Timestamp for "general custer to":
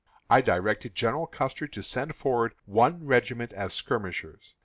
0.95-1.83